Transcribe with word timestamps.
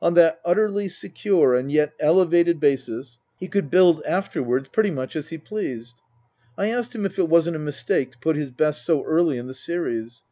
On 0.00 0.14
that 0.14 0.38
utterly 0.44 0.86
secure 0.88 1.56
and 1.56 1.68
yet 1.72 1.92
elevated 1.98 2.60
basis 2.60 3.18
he 3.40 3.48
could 3.48 3.68
build 3.68 4.00
after 4.04 4.40
wards 4.40 4.68
pretty 4.68 4.92
much 4.92 5.16
as 5.16 5.30
he 5.30 5.38
pleased. 5.38 5.96
I 6.56 6.68
asked 6.70 6.94
him 6.94 7.04
if 7.04 7.18
it 7.18 7.28
wasn't 7.28 7.56
a 7.56 7.58
mistake 7.58 8.12
to 8.12 8.18
put 8.18 8.36
his 8.36 8.52
best 8.52 8.84
so 8.84 9.02
early 9.02 9.38
in 9.38 9.48
the 9.48 9.54
series 9.54 10.20